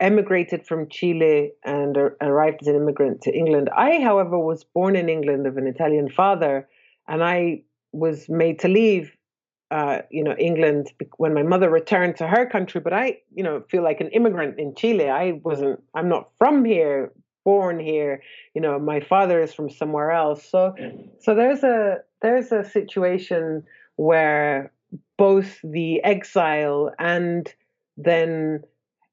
[0.00, 3.68] emigrated from Chile and arrived as an immigrant to England.
[3.76, 6.68] I, however, was born in England of an Italian father,
[7.06, 9.10] and I was made to leave,
[9.70, 12.80] uh, you know, England when my mother returned to her country.
[12.80, 15.08] But I, you know, feel like an immigrant in Chile.
[15.08, 15.82] I wasn't.
[15.94, 17.12] I'm not from here,
[17.44, 18.22] born here.
[18.54, 20.48] You know, my father is from somewhere else.
[20.48, 20.74] So,
[21.20, 23.64] so there's a there's a situation
[23.96, 24.72] where
[25.16, 27.52] both the exile and
[27.96, 28.62] then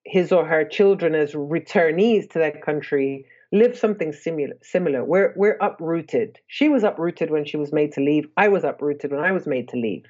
[0.05, 5.03] his or her children as returnees to that country live something similar similar.
[5.03, 6.39] We're we're uprooted.
[6.47, 8.27] She was uprooted when she was made to leave.
[8.37, 10.05] I was uprooted when i was made to leave.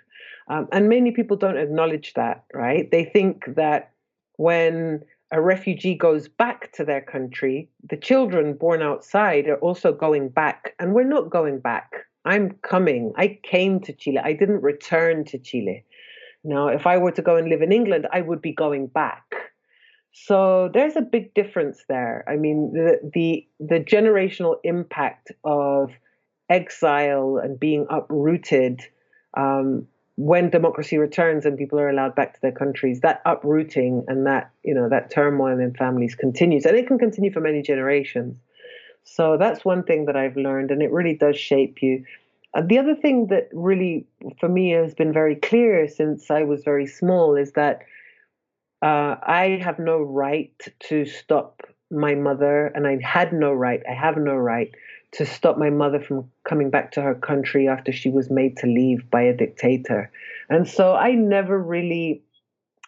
[0.48, 2.90] Um, and many people don't acknowledge that right?
[2.92, 3.92] They think that
[4.38, 10.30] when a refugee goes back to their country the children born outside are also going
[10.30, 10.74] back.
[10.80, 11.92] And we're not going back.
[12.26, 13.14] I'm coming.
[13.18, 14.20] I came to chile.
[14.24, 15.86] I didn't return to chile.
[16.44, 19.24] Now if i were to go and live in england i would be going back
[20.18, 22.24] so there's a big difference there.
[22.26, 25.92] I mean, the the, the generational impact of
[26.50, 28.82] exile and being uprooted
[29.36, 34.26] um, when democracy returns and people are allowed back to their countries, that uprooting and
[34.26, 38.38] that you know that turmoil in families continues, and it can continue for many generations.
[39.04, 42.06] So that's one thing that I've learned, and it really does shape you.
[42.54, 44.08] Uh, the other thing that really,
[44.40, 47.82] for me, has been very clear since I was very small is that
[48.86, 50.54] uh, I have no right
[50.90, 54.70] to stop my mother, and I had no right, I have no right
[55.14, 58.68] to stop my mother from coming back to her country after she was made to
[58.68, 60.12] leave by a dictator.
[60.50, 62.22] And so I never really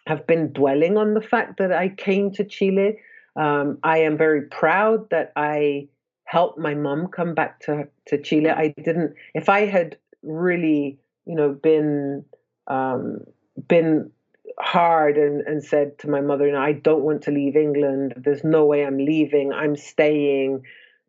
[0.06, 2.98] have been dwelling on the fact that I came to Chile.
[3.34, 5.88] Um, I am very proud that I
[6.24, 8.50] helped my mom come back to to Chile.
[8.50, 9.14] I didn't.
[9.34, 12.24] If I had really, you know, been
[12.68, 13.24] um,
[13.66, 14.12] been
[14.60, 18.14] hard and, and said to my mother, I don't want to leave England.
[18.16, 19.52] There's no way I'm leaving.
[19.52, 20.62] I'm staying.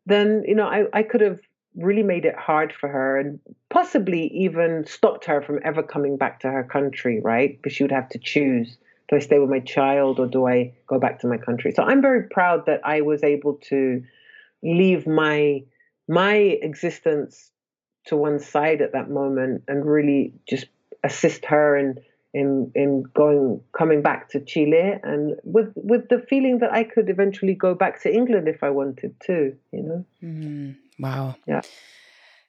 [0.06, 1.40] Then, you know, I, I could have
[1.76, 3.38] really made it hard for her and
[3.68, 7.56] possibly even stopped her from ever coming back to her country, right?
[7.56, 8.76] Because she would have to choose
[9.10, 11.72] do I stay with my child or do I go back to my country?
[11.72, 14.02] So I'm very proud that I was able to
[14.62, 15.64] leave my
[16.08, 17.50] my existence
[18.06, 20.66] to one side at that moment and really just
[21.02, 21.98] assist her in
[22.32, 27.08] in in going coming back to Chile and with with the feeling that I could
[27.08, 30.04] eventually go back to England if I wanted to, you know.
[30.22, 31.36] Mm, wow.
[31.46, 31.62] Yeah.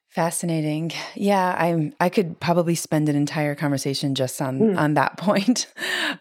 [0.10, 0.92] Fascinating.
[1.16, 4.78] Yeah, I'm I could probably spend an entire conversation just on mm.
[4.78, 5.68] on that point.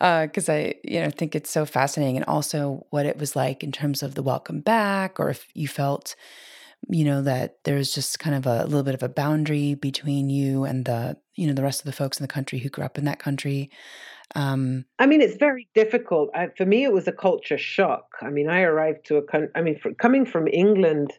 [0.00, 3.62] Uh cuz I you know think it's so fascinating and also what it was like
[3.62, 6.14] in terms of the welcome back or if you felt
[6.88, 10.64] you know that there's just kind of a, little bit of a boundary between you
[10.64, 12.98] and the you know the rest of the folks in the country who grew up
[12.98, 13.70] in that country
[14.34, 16.30] um, I mean, it's very difficult.
[16.34, 18.06] I, for me, it was a culture shock.
[18.22, 21.12] I mean, I arrived to a country, I mean, for, coming from England,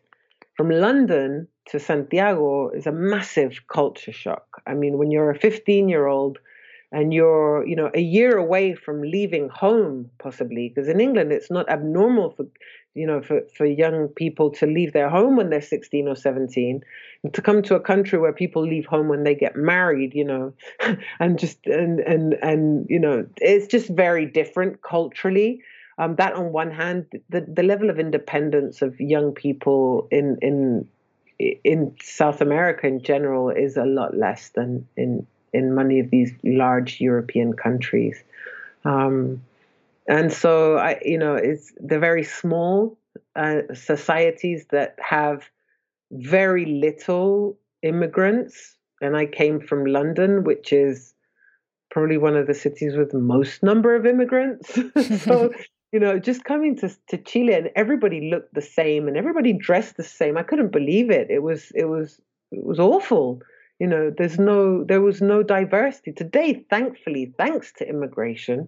[0.55, 4.61] from London to Santiago is a massive culture shock.
[4.65, 6.39] I mean, when you're a 15 year old
[6.91, 11.51] and you're, you know, a year away from leaving home, possibly, because in England, it's
[11.51, 12.45] not abnormal for
[12.93, 16.81] you know, for, for young people to leave their home when they're 16 or 17
[17.23, 20.25] and to come to a country where people leave home when they get married, you
[20.25, 20.53] know,
[21.19, 25.61] and just, and, and, and, you know, it's just very different culturally.
[25.97, 30.87] Um, that on one hand, the, the level of independence of young people in, in,
[31.63, 36.33] in South America in general is a lot less than in, in many of these
[36.43, 38.21] large European countries.
[38.83, 39.43] Um,
[40.11, 42.99] and so I, you know, it's the very small
[43.37, 45.49] uh, societies that have
[46.11, 48.75] very little immigrants.
[49.01, 51.13] And I came from London, which is
[51.91, 54.73] probably one of the cities with the most number of immigrants.
[55.23, 55.53] so,
[55.93, 59.95] you know, just coming to, to Chile and everybody looked the same and everybody dressed
[59.95, 60.37] the same.
[60.37, 61.27] I couldn't believe it.
[61.29, 62.19] It was it was
[62.51, 63.41] it was awful.
[63.79, 66.11] You know, there's no there was no diversity.
[66.11, 68.67] Today, thankfully, thanks to immigration,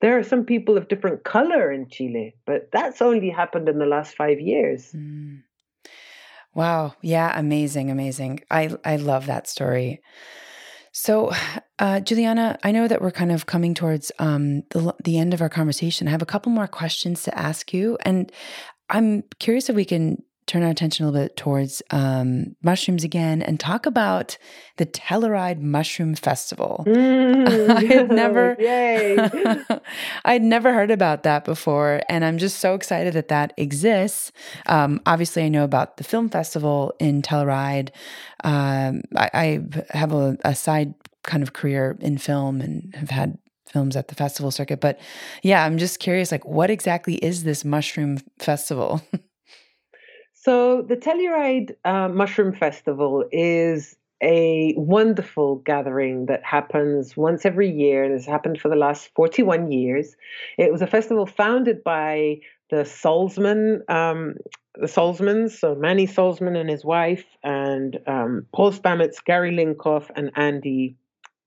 [0.00, 3.86] there are some people of different color in Chile, but that's only happened in the
[3.86, 4.92] last five years.
[4.92, 5.42] Mm.
[6.54, 6.94] Wow.
[7.02, 7.38] Yeah.
[7.38, 7.90] Amazing.
[7.90, 8.40] Amazing.
[8.50, 10.00] I, I love that story.
[10.92, 11.32] So,
[11.80, 15.40] uh, Giuliana, I know that we're kind of coming towards um, the, the end of
[15.40, 16.06] our conversation.
[16.06, 17.98] I have a couple more questions to ask you.
[18.04, 18.30] And
[18.90, 23.40] I'm curious if we can turn our attention a little bit towards um, mushrooms again
[23.40, 24.36] and talk about
[24.76, 26.84] the Telluride Mushroom Festival.
[26.86, 27.70] Mm.
[27.70, 28.56] I had never,
[30.24, 34.32] I had never heard about that before, and I'm just so excited that that exists.
[34.66, 37.90] Um, obviously, I know about the film festival in Telluride.
[38.42, 39.60] Um, I, I,
[39.96, 43.38] have a, a side kind of career in film and have had
[43.70, 44.80] films at the festival circuit.
[44.80, 45.00] But
[45.42, 49.00] yeah, I'm just curious, like, what exactly is this mushroom festival?
[50.44, 58.04] So, the Telluride uh, Mushroom Festival is a wonderful gathering that happens once every year
[58.04, 60.14] and has happened for the last 41 years.
[60.58, 64.34] It was a festival founded by the Salzman, um,
[64.74, 70.30] the Salzmans, so Manny Salzman and his wife, and um, Paul Stamets, Gary Lincoff, and
[70.36, 70.94] Andy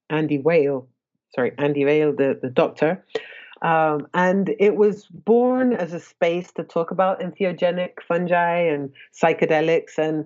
[0.09, 0.87] Andy Weil.
[1.35, 3.05] Sorry, Andy Weil, the, the doctor.
[3.61, 9.97] Um, and it was born as a space to talk about entheogenic fungi and psychedelics
[9.97, 10.25] and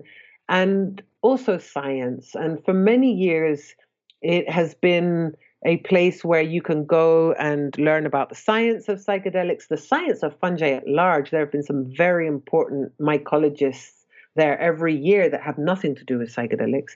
[0.50, 2.36] and also science.
[2.36, 3.76] And for many years,
[4.22, 9.00] it has been a place where you can go and learn about the science of
[9.00, 11.30] psychedelics, the science of fungi at large.
[11.30, 14.01] There have been some very important mycologists
[14.36, 16.92] there every year that have nothing to do with psychedelics.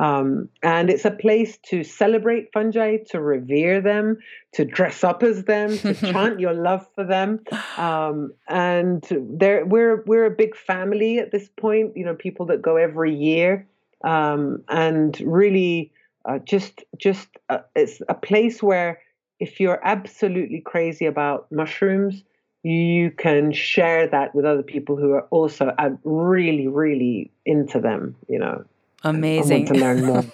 [0.00, 4.18] Um, and it's a place to celebrate fungi, to revere them,
[4.52, 7.40] to dress up as them, to chant your love for them.
[7.76, 11.96] Um, and there, we're we're a big family at this point.
[11.96, 13.68] You know, people that go every year,
[14.02, 15.92] um, and really
[16.24, 19.00] uh, just just uh, it's a place where
[19.38, 22.24] if you're absolutely crazy about mushrooms
[22.62, 28.16] you can share that with other people who are also uh, really, really into them,
[28.28, 28.64] you know.
[29.02, 29.66] Amazing.
[29.66, 30.24] to learn more.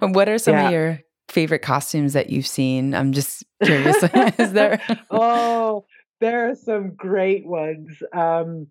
[0.00, 0.66] what are some yeah.
[0.66, 2.94] of your favorite costumes that you've seen?
[2.94, 4.02] I'm just curious.
[4.38, 4.80] Is there?
[5.10, 5.84] oh,
[6.20, 8.02] there are some great ones.
[8.14, 8.68] Um,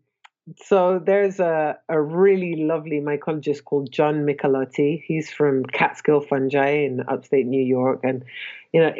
[0.57, 5.03] so there's a, a really lovely mycologist called John Michelotti.
[5.05, 7.99] He's from Catskill Fungi in upstate New York.
[8.03, 8.25] And,
[8.73, 8.91] you know,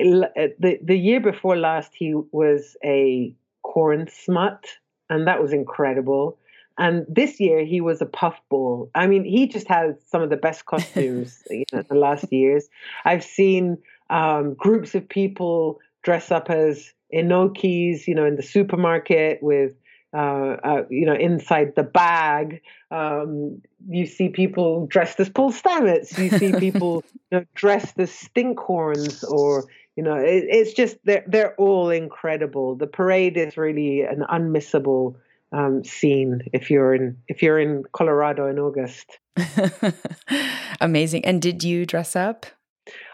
[0.60, 3.34] the, the year before last, he was a
[3.70, 4.66] corn smut,
[5.10, 6.38] and that was incredible.
[6.80, 8.90] And this year he was a puffball.
[8.96, 12.68] I mean, he just has some of the best costumes you know, the last years.
[13.06, 13.78] I've seen
[14.10, 19.74] um, groups of people dress up as Enokis, you know, in the supermarket with
[20.12, 22.62] uh, uh, you know, inside the bag.
[22.90, 26.18] Um, you see people dressed as Paul Stamets.
[26.18, 29.66] You see people you know, dressed as stinkhorns, or
[30.00, 32.74] you know, it, it's just they're they're all incredible.
[32.74, 35.18] The parade is really an unmissable
[35.52, 39.20] um, scene if you're in if you're in Colorado in August.
[40.80, 41.26] Amazing.
[41.26, 42.46] And did you dress up?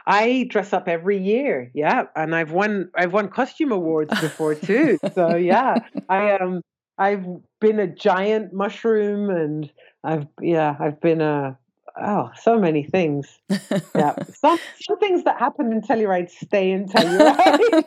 [0.06, 5.00] I dress up every year, yeah, and I've won I've won costume awards before too.
[5.16, 6.62] so yeah, I um
[7.00, 7.26] I've
[7.60, 9.72] been a giant mushroom and
[10.04, 11.58] I've yeah, I've been a
[12.02, 13.40] oh, so many things.
[13.94, 14.16] Yeah.
[14.34, 17.84] some some things that happen in Telluride stay in Telluride.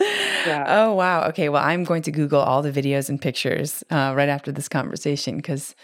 [0.00, 0.64] yeah.
[0.68, 1.24] Oh wow.
[1.28, 1.48] Okay.
[1.48, 5.36] Well, I'm going to Google all the videos and pictures uh, right after this conversation
[5.36, 5.74] because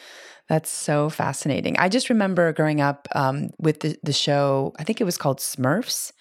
[0.49, 1.77] that's so fascinating.
[1.79, 4.73] I just remember growing up um, with the, the show.
[4.79, 6.13] I think it was called Smurfs,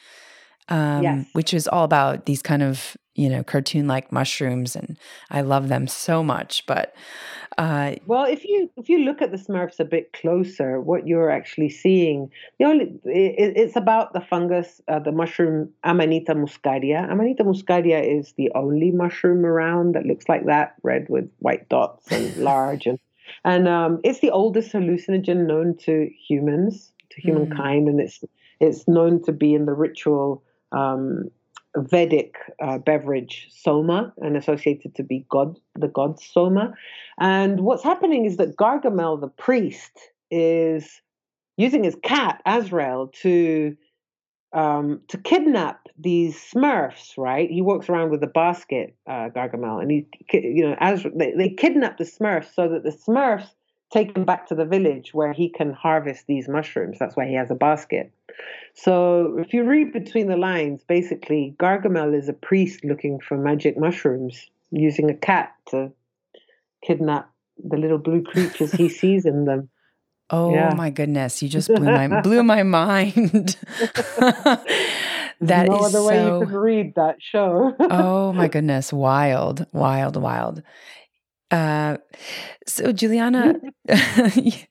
[0.69, 1.25] um, yes.
[1.33, 4.97] which was all about these kind of you know cartoon like mushrooms and
[5.29, 6.93] i love them so much but
[7.59, 11.29] uh, well if you if you look at the smurfs a bit closer what you're
[11.29, 17.43] actually seeing the only it, it's about the fungus uh, the mushroom amanita muscaria amanita
[17.43, 22.35] muscaria is the only mushroom around that looks like that red with white dots and
[22.43, 22.99] large and
[23.45, 27.27] and um, it's the oldest hallucinogen known to humans to hmm.
[27.27, 27.91] humankind mm.
[27.91, 28.23] and it's
[28.59, 31.29] it's known to be in the ritual um,
[31.75, 36.73] Vedic uh, beverage soma and associated to be God, the god soma.
[37.19, 39.91] And what's happening is that Gargamel, the priest,
[40.29, 41.01] is
[41.57, 43.75] using his cat Azrael to
[44.53, 47.17] um, to kidnap these Smurfs.
[47.17, 47.49] Right?
[47.49, 51.49] He walks around with a basket, uh, Gargamel, and he, you know, as they, they
[51.49, 53.49] kidnap the Smurfs so that the Smurfs
[53.93, 56.97] take him back to the village where he can harvest these mushrooms.
[56.99, 58.11] That's why he has a basket.
[58.73, 63.77] So if you read between the lines, basically Gargamel is a priest looking for magic
[63.77, 65.91] mushrooms, using a cat to
[66.81, 67.29] kidnap
[67.63, 69.69] the little blue creatures he sees in them.
[70.29, 70.73] Oh yeah.
[70.75, 71.43] my goodness!
[71.43, 73.57] You just blew my blew my mind.
[75.41, 76.07] that no other so...
[76.07, 77.75] way you could read that show.
[77.79, 78.91] oh my goodness!
[78.91, 80.63] Wild, wild, wild.
[81.53, 81.97] Uh,
[82.65, 83.59] so Giuliana,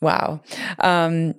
[0.00, 0.40] wow.
[0.80, 1.34] Um,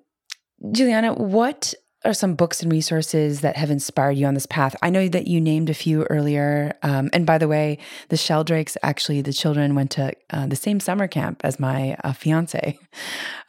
[0.72, 1.74] Giuliana, what
[2.06, 4.74] are some books and resources that have inspired you on this path?
[4.82, 6.74] I know that you named a few earlier.
[6.84, 10.80] Um, and by the way, the Sheldrakes, actually, the children went to uh, the same
[10.80, 12.80] summer camp as my uh, fiance.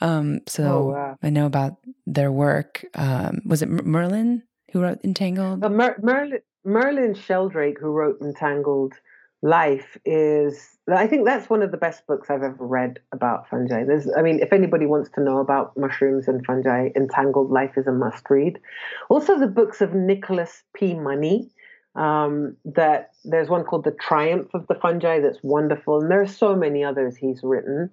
[0.00, 1.16] Um, so oh, wow.
[1.22, 1.76] I know about
[2.06, 2.84] their work.
[2.94, 4.42] Um, was it Merlin
[4.72, 5.64] who wrote Entangled?
[5.64, 8.94] Uh, Mer- Merlin, Merlin Sheldrake, who wrote Entangled,
[9.42, 13.84] life is I think that's one of the best books I've ever read about fungi.
[13.84, 17.86] There's I mean if anybody wants to know about mushrooms and fungi, Entangled Life is
[17.86, 18.60] a must read.
[19.08, 20.94] Also the books of Nicholas P.
[20.94, 21.50] Money.
[21.96, 26.26] Um, that there's one called The Triumph of the Fungi that's wonderful, and there are
[26.26, 27.88] so many others he's written.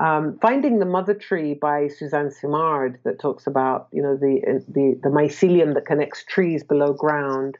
[0.00, 4.98] Um, Finding the Mother Tree by Suzanne Simard that talks about you know the the
[5.04, 7.56] the mycelium that connects trees below ground.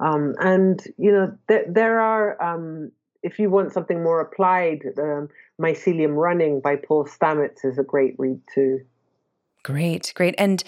[0.00, 2.90] Um, and you know there there are um,
[3.26, 5.28] if you want something more applied, um,
[5.60, 8.80] Mycelium Running by Paul Stamets is a great read too.
[9.64, 10.36] Great, great.
[10.38, 10.62] And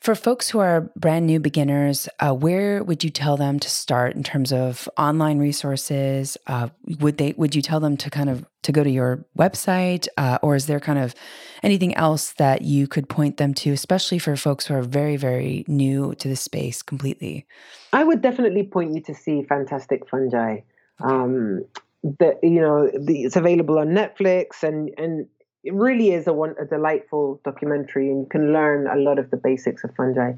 [0.00, 4.16] for folks who are brand new beginners, uh, where would you tell them to start
[4.16, 6.36] in terms of online resources?
[6.48, 10.08] Uh, would they would you tell them to kind of to go to your website,
[10.16, 11.14] uh, or is there kind of
[11.62, 15.64] anything else that you could point them to, especially for folks who are very very
[15.68, 17.46] new to the space completely?
[17.92, 20.62] I would definitely point you to see Fantastic Fungi.
[20.98, 21.64] Um,
[22.02, 25.26] that you know the, it's available on Netflix and and
[25.64, 29.30] it really is a one a delightful documentary and you can learn a lot of
[29.30, 30.32] the basics of fungi.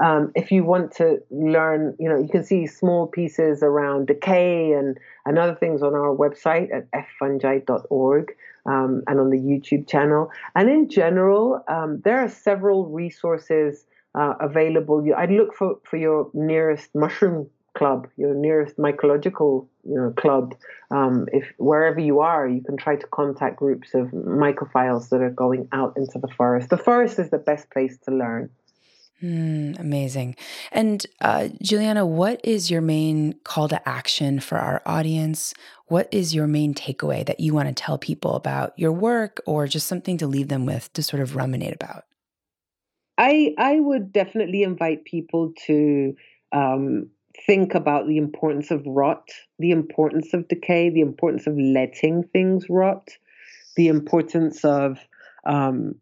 [0.00, 4.72] Um, if you want to learn you know you can see small pieces around decay
[4.72, 4.96] and
[5.26, 8.32] and other things on our website at ffungi.org
[8.64, 10.30] um, and on the youtube channel.
[10.54, 15.06] And in general um, there are several resources uh, available.
[15.14, 20.54] I'd look for for your nearest mushroom club, your nearest mycological you know, club.
[20.90, 25.30] Um, if wherever you are, you can try to contact groups of mycophiles that are
[25.30, 26.70] going out into the forest.
[26.70, 28.50] The forest is the best place to learn.
[29.22, 30.34] Mm, amazing.
[30.72, 35.52] And uh, Giuliana, what is your main call to action for our audience?
[35.88, 39.66] What is your main takeaway that you want to tell people about your work or
[39.66, 42.04] just something to leave them with to sort of ruminate about?
[43.18, 46.16] I, I would definitely invite people to
[46.52, 47.10] um,
[47.46, 49.28] think about the importance of rot,
[49.58, 53.10] the importance of decay, the importance of letting things rot,
[53.76, 54.98] the importance of
[55.44, 55.94] um,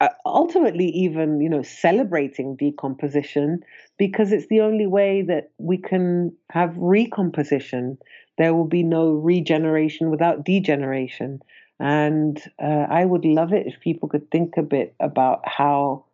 [0.00, 3.60] uh, ultimately even you know celebrating decomposition
[3.98, 7.98] because it's the only way that we can have recomposition.
[8.36, 11.40] There will be no regeneration without degeneration.
[11.80, 16.04] And uh, i would love it if people could think a bit about how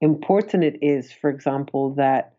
[0.00, 2.34] important it is for example that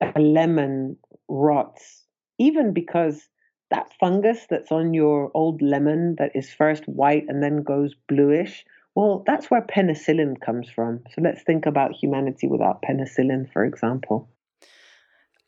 [0.00, 0.96] a lemon
[1.28, 2.04] rots
[2.38, 3.28] even because
[3.70, 8.64] that fungus that's on your old lemon that is first white and then goes bluish
[8.94, 11.00] well, that's where penicillin comes from.
[11.14, 14.28] So let's think about humanity without penicillin, for example.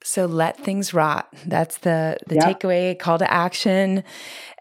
[0.05, 1.33] So let things rot.
[1.47, 2.45] That's the the yep.
[2.45, 4.03] takeaway call to action.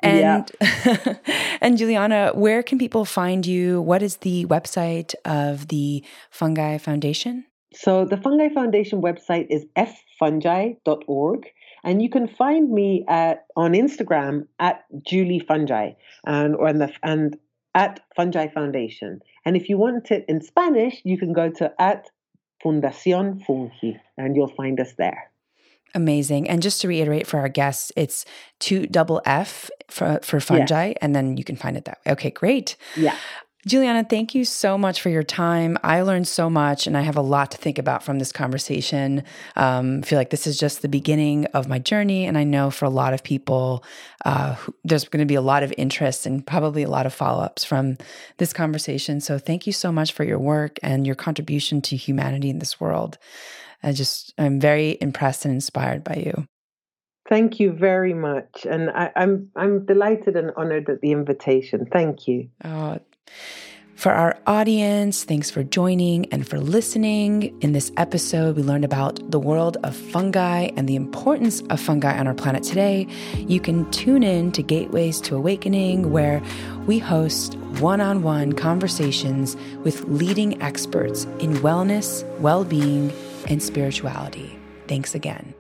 [0.04, 1.20] And yep.
[1.62, 3.82] and Giuliana, where can people find you?
[3.82, 7.46] What is the website of the Fungi Foundation?
[7.74, 11.46] So the Fungi Foundation website is ffungi.org.
[11.84, 15.94] And you can find me at on Instagram at Julie Fungi
[16.26, 17.38] and or the and
[17.74, 19.22] at Fungi Foundation.
[19.46, 22.10] And if you want it in Spanish, you can go to at
[22.64, 25.32] Fundación Fungi and you'll find us there.
[25.94, 26.48] Amazing.
[26.50, 28.26] And just to reiterate for our guests, it's
[28.60, 30.94] two double F for, for fungi, yeah.
[31.02, 32.14] and then you can find it that way.
[32.14, 32.78] Okay, great.
[32.96, 33.16] Yeah.
[33.68, 35.78] Giuliana, thank you so much for your time.
[35.84, 39.24] I learned so much, and I have a lot to think about from this conversation.
[39.56, 42.72] Um, I feel like this is just the beginning of my journey, and I know
[42.72, 43.84] for a lot of people,
[44.26, 47.44] uh, there's going to be a lot of interest and probably a lot of follow
[47.44, 47.98] ups from
[48.38, 49.22] this conversation.
[49.22, 52.80] So, thank you so much for your work and your contribution to humanity in this
[52.80, 53.20] world.
[53.84, 56.48] I just, I'm very impressed and inspired by you.
[57.30, 61.86] Thank you very much, and I, am I'm, I'm delighted and honored at the invitation.
[61.86, 62.50] Thank you.
[62.66, 62.98] Oh,
[64.02, 67.56] for our audience, thanks for joining and for listening.
[67.62, 72.18] In this episode, we learned about the world of fungi and the importance of fungi
[72.18, 73.06] on our planet today.
[73.38, 76.42] You can tune in to Gateways to Awakening, where
[76.88, 83.14] we host one on one conversations with leading experts in wellness, well being,
[83.50, 84.58] and spirituality.
[84.88, 85.54] Thanks again.